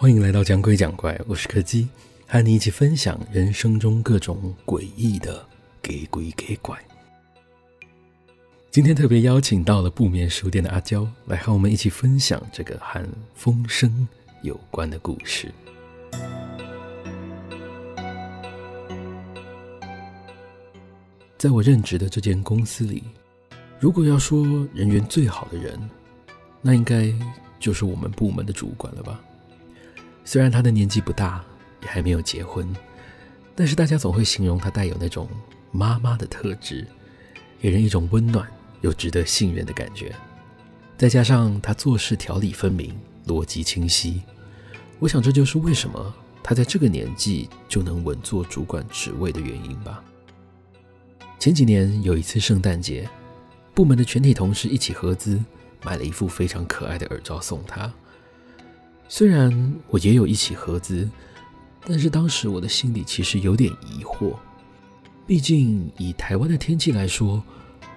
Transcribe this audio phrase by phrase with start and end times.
[0.00, 1.88] 欢迎来到讲鬼讲怪，我是柯基，
[2.28, 5.44] 和你一起分享人生中各种诡异的
[5.82, 6.78] 给鬼给怪。
[8.70, 13.04] 今天特别邀请到了不眠书店的阿娇，来和我们一起分享这个和
[13.34, 14.06] 风声
[14.42, 15.52] 有关的故事。
[21.36, 23.02] 在我任职的这间公司里，
[23.80, 25.76] 如果要说人缘最好的人，
[26.62, 27.12] 那应该
[27.58, 29.20] 就是我们部门的主管了吧。
[30.30, 31.42] 虽然他的年纪不大，
[31.80, 32.70] 也还没有结婚，
[33.56, 35.26] 但是大家总会形容他带有那种
[35.72, 36.86] 妈妈的特质，
[37.58, 38.46] 给人一种温暖
[38.82, 40.14] 又值得信任的感觉。
[40.98, 42.94] 再加上他做事条理分明，
[43.26, 44.20] 逻辑清晰，
[44.98, 50.04] 我想这就是为什么他在这个年纪就能稳坐主管职位的原因吧。
[51.38, 53.08] 前几年有一次圣诞节，
[53.72, 55.42] 部门的全体同事一起合资。
[55.82, 57.90] 买了一副非常可爱的耳罩送他。
[59.08, 61.08] 虽然我也有一起合资，
[61.86, 64.34] 但是当时我的心里其实有点疑惑。
[65.26, 67.42] 毕竟以台湾的天气来说，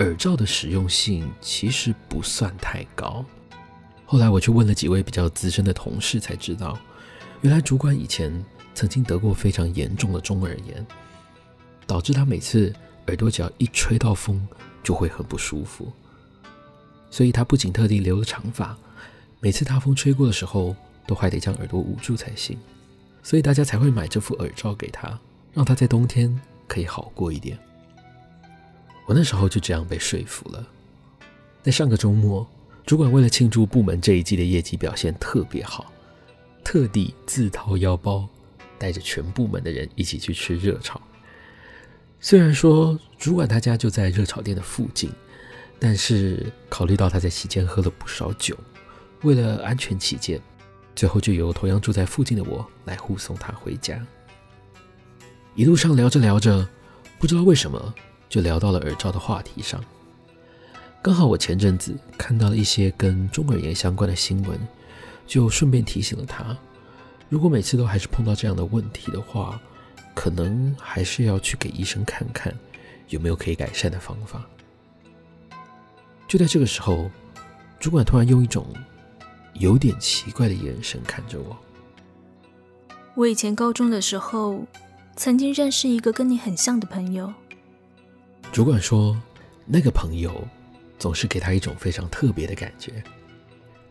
[0.00, 3.24] 耳罩的实用性其实不算太高。
[4.04, 6.78] 后来我去问了几位比较资深的同事，才知道，
[7.40, 10.86] 原来主管以前曾经得过非常严重的中耳炎，
[11.86, 12.72] 导致他每次
[13.06, 14.46] 耳朵只要一吹到风，
[14.82, 15.90] 就会很不舒服。
[17.10, 18.76] 所以他不仅特地留了长发，
[19.40, 20.76] 每次大风吹过的时候，
[21.08, 22.56] 都还得将耳朵捂住才行。
[23.22, 25.18] 所以大家才会买这副耳罩给他，
[25.52, 27.58] 让他在冬天可以好过一点。
[29.06, 30.64] 我那时候就这样被说服了。
[31.62, 32.46] 在上个周末，
[32.86, 35.92] 主管为了庆祝部门这一季的业绩表现特别好，
[36.62, 38.28] 特地自掏腰包，
[38.78, 41.00] 带着全部门的人一起去吃热炒。
[42.20, 45.10] 虽然说主管他家就在热炒店的附近。
[45.80, 48.58] 但是考虑到他在期间喝了不少酒，
[49.22, 50.40] 为了安全起见，
[50.98, 54.04] 最后就由同样住在附近的我来护送他回家。
[55.54, 56.68] 一路上聊着聊着，
[57.20, 57.94] 不知道为什么
[58.28, 59.80] 就聊到了耳罩的话题上。
[61.00, 64.58] 刚好我前阵子看到了一些跟中耳炎相关的新闻，
[65.24, 66.56] 就顺便提醒了他，
[67.28, 69.60] 如果每次都还是碰到这样的问题的话，
[70.16, 72.52] 可能还是要去给医生看看，
[73.06, 74.44] 有没有可以改善的方法。
[76.26, 77.08] 就在这个时候，
[77.78, 78.66] 主管突然用一种
[79.58, 81.56] 有点奇怪的眼神看着我。
[83.14, 84.64] 我以前高中的时候，
[85.16, 87.32] 曾经认识一个跟你很像的朋友。
[88.52, 89.20] 主管说，
[89.66, 90.46] 那个朋友
[90.98, 93.02] 总是给他一种非常特别的感觉，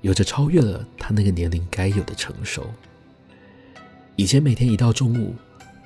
[0.01, 2.66] 有着超越了他那个年龄该有的成熟。
[4.16, 5.35] 以前每天一到中午，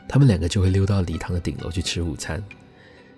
[0.07, 2.43] 他们两个就会溜到礼堂的顶楼去吃午餐，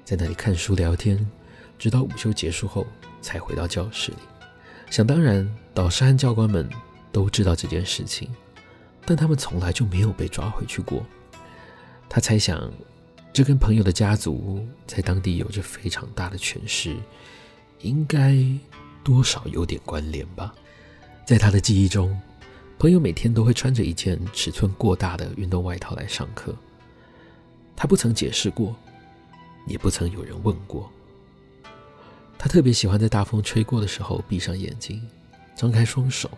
[0.04, 1.30] 在那里看书聊天，
[1.78, 2.88] 直到午休结束后。
[3.24, 4.18] 才回到教室里，
[4.94, 5.44] 想当然，
[5.74, 6.70] 导师和教官们
[7.12, 8.30] 都知道这件事情，
[9.08, 11.04] 但他们从来就没有被抓回去过。
[12.08, 12.72] 他猜想，
[13.34, 16.96] 这跟朋友的家族在当地有着非常大的权势，
[17.82, 18.38] 应该
[19.04, 20.54] 多少有点关联吧。
[21.26, 22.16] 在他的记忆中，
[22.78, 26.56] 朋友每天都会穿着一件尺寸过大的运动外套来上课，
[27.76, 28.76] 他不曾解释过，
[29.66, 30.88] 也不曾有人问过。
[32.44, 35.02] 他特别喜欢在大风吹过的时候闭上眼睛，
[35.56, 36.30] 张开双手。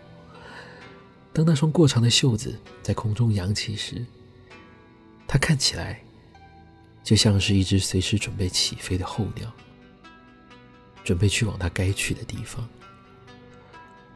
[1.32, 4.06] 当那双过长的袖子在空中扬起时，
[5.26, 6.00] 他看起来
[7.02, 9.52] 就像是一只随时准备起飞的候鸟，
[11.02, 12.64] 准备去往他该去的地方。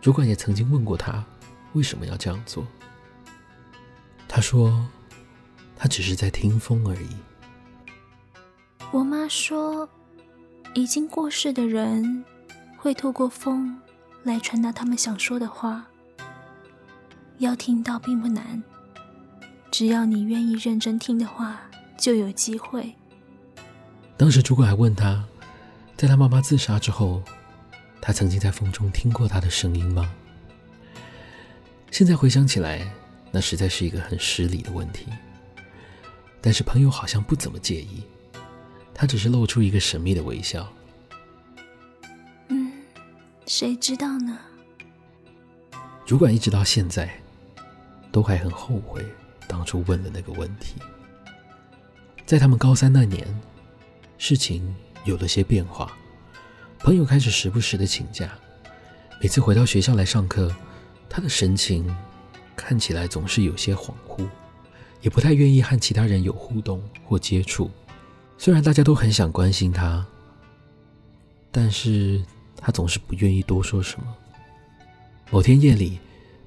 [0.01, 1.27] 主管也曾经问过他
[1.73, 2.65] 为什么要这样做，
[4.29, 4.89] 他说
[5.77, 7.17] 他只是在听风而已。
[8.93, 9.91] 我妈说。
[10.75, 12.25] 已经过世的人
[12.77, 13.77] 会透过风
[14.23, 15.85] 来传达他们想说的话，
[17.39, 18.63] 要听到并不难，
[19.71, 21.61] 只要你愿意认真听的话，
[21.99, 22.95] 就有机会。
[24.17, 25.25] 当时主管还问他，
[25.97, 27.23] 在他妈妈自杀之后，
[28.01, 30.11] 他曾经在风中听过她的声音吗？
[31.91, 32.89] 现在回想起来，
[33.33, 35.07] 那实在是一个很失礼的问题。
[36.41, 38.05] 但是朋友好像不怎么介意。
[39.01, 40.71] 他只是露出一个神秘的微笑。
[42.49, 42.71] 嗯，
[43.47, 44.39] 谁知道呢？
[46.05, 47.11] 主管一直到现在
[48.13, 49.03] 都还很后悔
[49.49, 50.75] 当初问了那个问题。
[52.27, 53.27] 在他们高三那年，
[54.19, 54.77] 事情
[55.07, 55.97] 有了些变化，
[56.79, 58.31] 朋友开始时不时的请假。
[59.19, 60.55] 每次回到学校来上课，
[61.09, 61.91] 他的神情
[62.55, 64.29] 看起来总是有些恍惚，
[65.01, 67.71] 也不太愿意和其他人有互动或接触。
[68.43, 70.03] 虽然大家都很想关心他，
[71.51, 72.25] 但是
[72.57, 74.07] 他总是不愿意多说什么。
[75.31, 76.01] 某天夜里，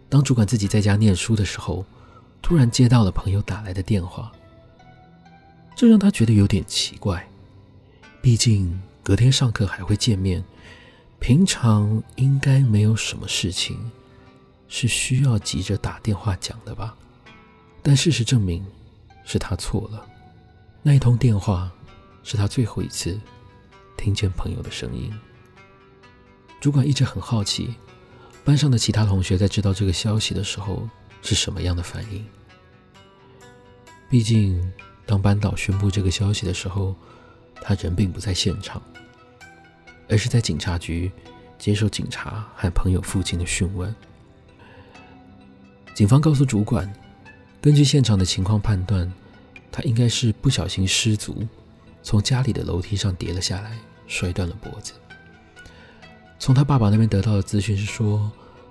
[0.10, 1.86] 当主管自己在家念书的时候，
[2.42, 4.32] 突然接到了朋友打来的电话，
[5.76, 7.24] 这让他觉得有点奇怪。
[8.24, 10.44] 毕竟隔天上课还会见面，
[11.20, 13.92] 平常应该没有什么事情
[14.68, 16.98] 是需要急着打电话讲的吧？
[17.84, 18.66] 但事实证明
[19.24, 20.04] 是他错了。
[20.82, 21.72] 那一通电话
[22.24, 23.20] 是他最后一次
[23.98, 25.14] 听见朋友的声音。
[26.60, 27.76] 主管一直很好奇，
[28.44, 30.90] 班上的其他同学在知道这个消息的时候
[31.22, 32.26] 是什么样的反应。
[34.10, 34.72] 毕竟，
[35.06, 36.96] 当班导宣布这个消息的时候，
[37.56, 38.82] 他人并不在现场，
[40.08, 41.12] 而是在警察局
[41.58, 43.94] 接受警察和朋友父亲的讯问。
[45.94, 46.92] 警方告诉主管，
[47.62, 49.12] 根据现场的情况判断，
[49.72, 51.48] 他应该是不小心失足，
[52.04, 54.94] 从家里的楼梯上跌了下来，摔断了脖子。
[56.38, 58.30] 从他爸爸那边得到的资讯是说，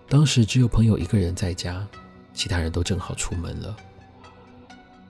[0.08, 1.84] 当时只有朋友一个人在家，
[2.34, 3.75] 其他人都正好出门了。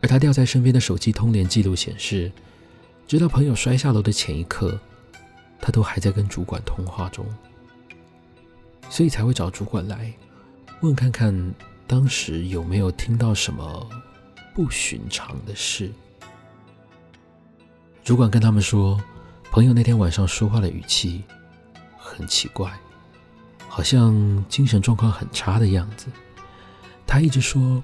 [0.00, 2.30] 而他掉在身边的手机通联记录显示，
[3.06, 4.78] 直到朋友摔下楼的前一刻，
[5.60, 7.26] 他都还在跟主管通话中，
[8.88, 10.12] 所以才会找主管来
[10.80, 11.54] 问看看
[11.86, 13.88] 当时有没有听到什么
[14.54, 15.90] 不寻常的事。
[18.04, 19.00] 主管跟他们说，
[19.50, 21.22] 朋友那天晚上说话的语气。
[22.14, 22.70] 很奇怪，
[23.68, 26.08] 好像精神状况很差的样子。
[27.06, 27.82] 他一直说，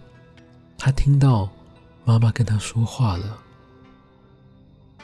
[0.76, 1.48] 他听到
[2.04, 3.38] 妈妈跟他说话了，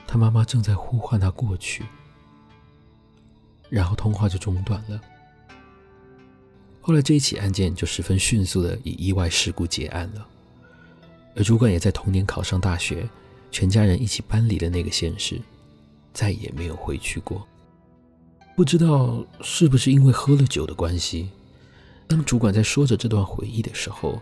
[0.06, 1.86] 他妈妈正在呼唤他过去，
[3.70, 5.00] 然后通话就中断了。
[6.82, 10.26] 后来这一起案件就十分迅速的以意外事故结案了，
[11.34, 13.08] 而主管也在同年考上大学，
[13.54, 15.40] 全家人一起搬离了那个县市，
[16.12, 17.46] 再也没有回去过。
[18.56, 21.30] 不知道是不是因为喝了酒的关系，
[22.08, 24.20] 当主管在说着这段回忆的时候，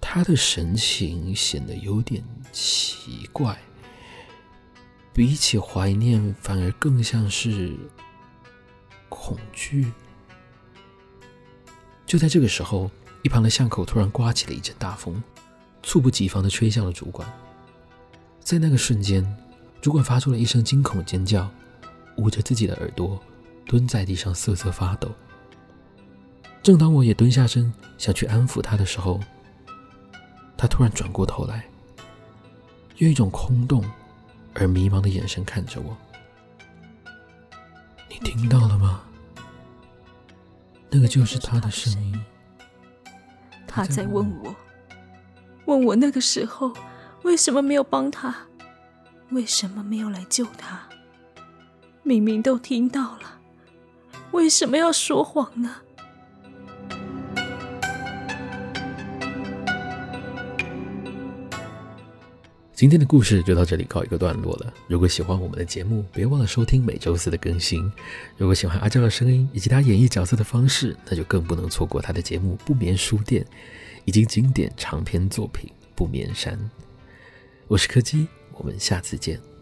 [0.00, 3.56] 他的神情显得有点奇怪，
[5.12, 7.76] 比起怀念，反而更像是
[9.08, 9.92] 恐惧。
[12.04, 12.90] 就在这个时候，
[13.22, 15.22] 一旁的巷口突然刮起了一阵大风，
[15.84, 17.32] 猝不及防地吹向了主管。
[18.44, 19.26] 在那个瞬间，
[19.80, 21.50] 主管发出了一声惊恐尖叫。
[22.16, 23.20] 捂着自己的耳朵，
[23.66, 25.10] 蹲在地上瑟瑟发抖。
[26.62, 29.18] 正当我也蹲下身想去安抚他的时候，
[30.56, 31.64] 他突然转过头来，
[32.98, 33.84] 用一种空洞
[34.54, 35.96] 而迷茫的眼神看着我。
[38.08, 39.02] 你听到了吗？
[40.88, 42.24] 那个就是他的声音。
[43.66, 44.54] 他在问我，
[45.64, 46.72] 问我那个时候
[47.24, 48.36] 为什么没有帮他，
[49.30, 50.86] 为什么没有来救他。
[52.02, 53.40] 明明都听到了，
[54.32, 55.76] 为什么要说谎呢？
[62.74, 64.70] 今天的故事就到这里告一个段落了。
[64.86, 67.90] 如果喜欢我们的节目，别忘了收听每周四的更新。
[68.36, 73.42] 如果喜欢阿娇的声音以及他演绎角色的方式，那就更不能错过他的节目《不眠书店》
[74.04, 76.52] 以及经典长篇作品《不眠山》。
[77.66, 79.53] 我是柯基，我们下次见。